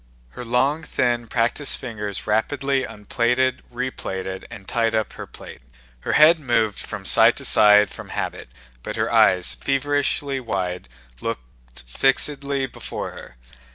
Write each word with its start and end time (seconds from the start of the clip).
Her 0.29 0.43
long, 0.43 0.81
thin, 0.81 1.27
practiced 1.27 1.77
fingers 1.77 2.25
rapidly 2.25 2.83
unplaited, 2.85 3.61
replaited, 3.71 4.45
and 4.49 4.67
tied 4.67 4.95
up 4.95 5.13
her 5.13 5.27
plait. 5.27 5.61
Her 5.99 6.13
head 6.13 6.39
moved 6.39 6.79
from 6.79 7.05
side 7.05 7.35
to 7.37 7.45
side 7.45 7.91
from 7.91 8.09
habit, 8.09 8.49
but 8.81 8.95
her 8.95 9.13
eyes, 9.13 9.53
feverishly 9.53 10.39
wide, 10.39 10.89
looked 11.19 11.83
fixedly 11.85 12.65
before 12.65 13.11
her. 13.11 13.37